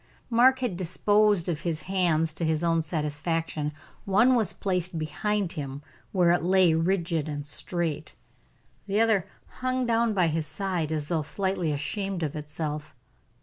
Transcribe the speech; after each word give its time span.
Mark 0.31 0.61
had 0.61 0.77
disposed 0.77 1.47
of 1.47 1.61
his 1.61 1.83
hands 1.83 2.33
to 2.33 2.43
his 2.43 2.63
own 2.63 2.81
satisfaction: 2.81 3.71
one 4.03 4.33
was 4.33 4.51
placed 4.51 4.97
behind 4.97 5.51
him, 5.51 5.83
where 6.11 6.31
it 6.31 6.41
lay 6.41 6.73
rigid 6.73 7.29
and 7.29 7.45
straight, 7.45 8.15
the 8.87 8.99
other 8.99 9.27
hung 9.61 9.85
down 9.85 10.15
by 10.15 10.25
his 10.25 10.47
side 10.47 10.91
as 10.91 11.07
though 11.07 11.21
slightly 11.21 11.71
ashamed 11.71 12.23
of 12.23 12.35
itself. 12.35 12.95